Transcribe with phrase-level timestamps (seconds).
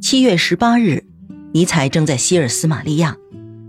[0.00, 1.04] 七月十八日，
[1.52, 3.16] 尼采正在希尔斯玛利亚，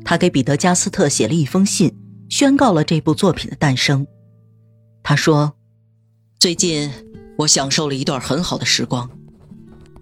[0.04, 1.96] 他给彼得加斯特写了一封信，
[2.30, 4.08] 宣告了这部作品的诞生。
[5.04, 5.54] 他说
[6.40, 6.90] ：“最近
[7.38, 9.10] 我享受了一段很好的时光，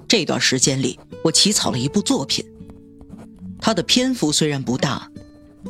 [0.08, 2.46] 这段时间里，我起草了一部作品。
[3.60, 5.10] 它的篇幅虽然不大，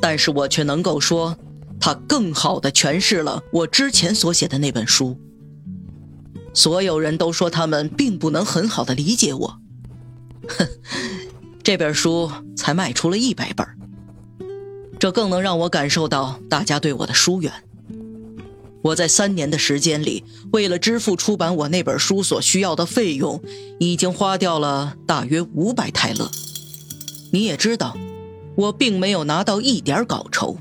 [0.01, 1.37] 但是我却能够说，
[1.79, 5.17] 它更好的诠释了我之前所写的那本书。
[6.53, 9.61] 所有人都说他们并不能很好的理解我。”
[10.49, 10.67] 哼，
[11.63, 13.67] 这本书才卖出了一百本，
[14.99, 17.51] 这更能让我感受到大家对我的疏远。
[18.81, 20.23] 我在三年的时间里，
[20.53, 23.41] 为了支付出版我那本书所需要的费用，
[23.77, 26.31] 已经花掉了大约五百泰勒。
[27.31, 27.97] 你也知道，
[28.55, 30.57] 我并没有拿到一点稿酬。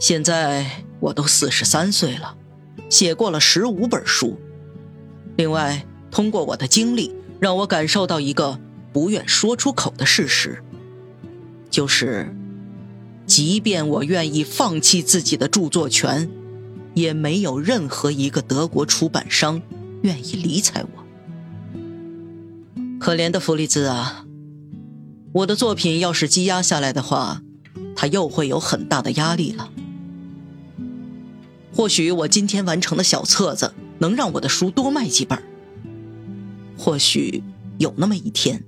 [0.00, 2.34] 现在我都四十三岁了，
[2.88, 4.38] 写过了十五本书。
[5.36, 7.14] 另外，通过我的经历。
[7.44, 8.58] 让我感受到一个
[8.90, 10.64] 不愿说出口的事实，
[11.68, 12.34] 就是，
[13.26, 16.30] 即便我愿意放弃自己的著作权，
[16.94, 19.60] 也没有任何一个德国出版商
[20.00, 21.04] 愿意理睬我。
[22.98, 24.24] 可怜的弗利兹啊，
[25.34, 27.42] 我的作品要是积压下来的话，
[27.94, 29.68] 他又会有很大的压力了。
[31.76, 35.53] 或许我今天完成的小册子能让我的书多卖几本。
[36.84, 37.42] 或许
[37.78, 38.62] 有那么一天，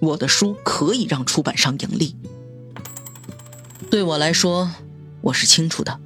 [0.00, 2.16] 我的书可以让出版商盈利。
[3.90, 4.70] 对我来说，
[5.20, 6.00] 我是清楚的。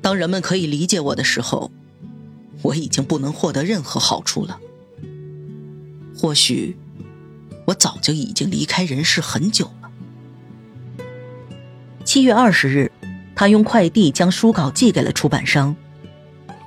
[0.00, 1.70] 当人们可以理解我的时候，
[2.62, 4.58] 我已经不能获得任何好处了。
[6.16, 6.78] 或许
[7.66, 9.90] 我早就已经离开人世很久了。
[12.06, 12.90] 七月二十日，
[13.36, 15.76] 他用快递将书稿寄给了出版商。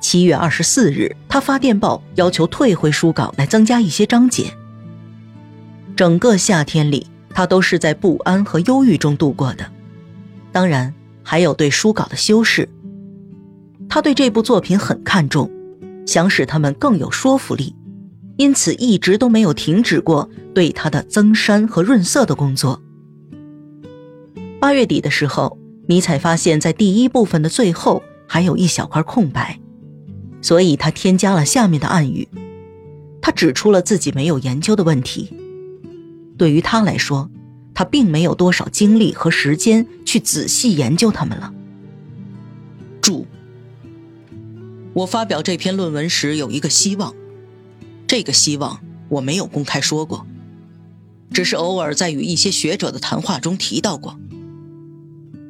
[0.02, 4.52] 七月二十四日，他发电报要求退回书稿，来增加一些章节。
[5.96, 9.66] 整个夏天里，他都是在不安和忧郁中度过的，
[10.52, 12.68] 当然还有对书稿的修饰。
[13.88, 15.50] 他对这部作品很看重，
[16.06, 17.76] 想使他们更有说服力，
[18.38, 22.82] 因此一直都没有停止过对它的增删和润色的工作。
[24.60, 29.60] 八月底的时候，尼采发现，在第一部分的最后还有一小块空白。
[30.42, 32.28] 所以他添加了下面的暗语，
[33.22, 35.32] 他指出了自己没有研究的问题。
[36.38, 37.30] 对于他来说，
[37.74, 41.54] 他并没有多少精力和时间去仔细研究他们了。
[43.00, 43.28] 注：
[44.94, 47.14] 我发表这篇论文时有一个希望，
[48.08, 50.26] 这个希望我没有公开说过，
[51.32, 54.20] 只是偶尔在与一些学者的谈话中提到过。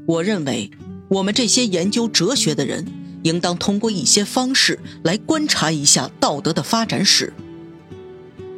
[0.06, 0.70] 我认为，
[1.08, 2.86] 我们这些研究哲学的人。
[3.24, 7.34] 应当通过一些方式来观察一下道德的发展史。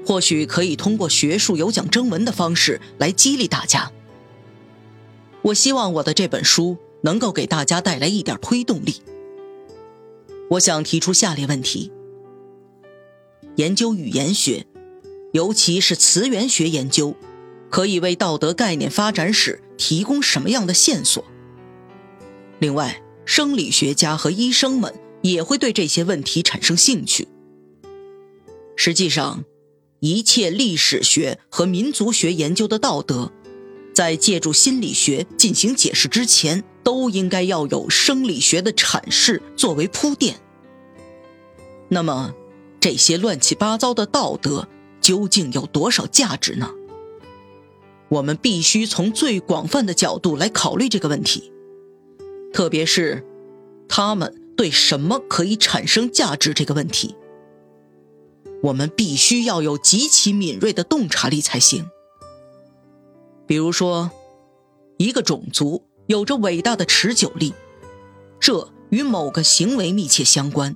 [0.05, 3.91] 或许可以通过学术有奖征文的方式来激励大家。
[5.41, 9.01] 我希望我的这本书能够给大家带来一点推动力。
[10.49, 11.91] 我想提出下列问题：
[13.55, 14.65] 研究语言学，
[15.31, 17.15] 尤其是词源学研究，
[17.69, 21.23] 可以为道德概念发展史提供什么样的线索？
[22.59, 23.01] 另外，
[23.35, 27.27] 生理学家和医生们也会对这些问题产生兴趣。
[28.75, 29.43] 实际上，
[30.01, 33.31] 一切历史学和民族学研究的道德，
[33.91, 40.35] 在借助心理学进行解释之前，都应该要有生理学的阐释作为铺垫。
[41.89, 42.35] 那么，
[42.79, 44.67] 这些乱七八糟的道德
[45.01, 46.69] 究竟有多少价值呢？
[48.09, 51.51] 我们必须从最广泛的角度来考虑这个问题。
[52.53, 53.25] 特别是，
[53.89, 57.15] 他们对什么可以产生价值这个问题，
[58.61, 61.89] 我们必须要有极其敏锐的洞察力才行。
[63.47, 64.11] 比如说，
[64.97, 67.53] 一个种族有着伟大的持久力，
[68.39, 70.75] 这与某个行为密切相关。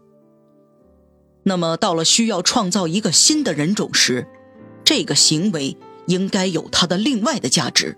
[1.44, 4.28] 那么，到了需要创造一个新的人种时，
[4.84, 5.78] 这个行为
[6.08, 7.98] 应该有它的另外的价值。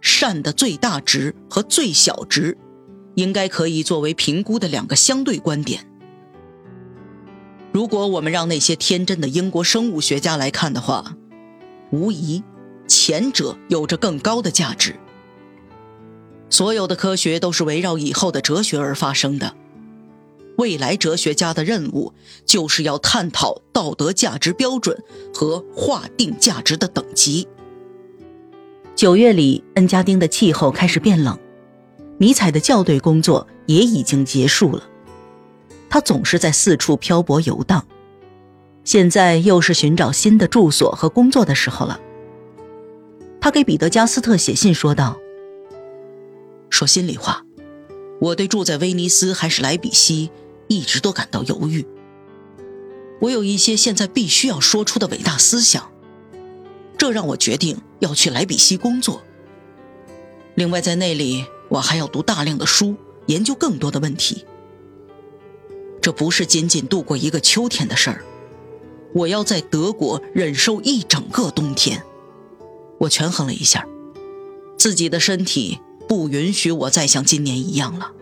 [0.00, 2.56] 善的最大值和最小值，
[3.14, 5.84] 应该可以作为评估的两个相对观点。
[7.72, 11.16] 如果我们让那些天真的英国生物学家来看的话，
[11.90, 12.42] 无疑
[12.86, 14.96] 前者有着更高的价值。
[16.50, 19.54] 所有的科学都是围绕以后的哲学而发生的，
[20.56, 22.14] 未来哲学家的任务
[22.46, 25.04] 就是要探讨道德价值标准
[25.34, 27.46] 和划定价值的等级。
[28.98, 31.38] 九月里，恩加丁的气候开始变冷，
[32.18, 34.82] 尼采的校对工作也已经结束了。
[35.88, 37.86] 他总是在四处漂泊游荡。
[38.82, 42.00] 现在又是寻找新的住所和工作的时候了。
[43.40, 45.16] 他给彼得加斯特写信说道
[46.68, 47.44] ：“说心里话，
[48.20, 50.32] 我对住在威尼斯还是莱比锡
[50.66, 51.86] 一直都感到犹豫。
[53.20, 55.88] 我有一些现在必须要说出的伟大思想，
[56.96, 59.22] 这让我决定要去莱比锡工作。
[60.54, 62.96] 另外，在那里我还要读大量的书，
[63.26, 64.44] 研究更多的问题。
[66.00, 68.24] 这不是仅仅度过一个秋天的事儿，
[69.14, 72.02] 我要在德国忍受一整个冬天。”
[72.98, 73.86] 我权衡了一下，
[74.76, 75.78] 自己的身体
[76.08, 78.12] 不允许我再像今年一样了。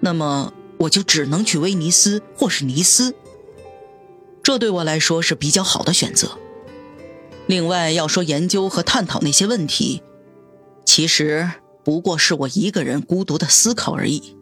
[0.00, 3.14] 那么我就只能去威尼斯或是尼斯，
[4.42, 6.38] 这对我来说是比较好的选择。
[7.46, 10.02] 另外，要说研究和探讨那些问题，
[10.84, 11.48] 其实
[11.84, 14.36] 不过是我一个人孤独的思考而已。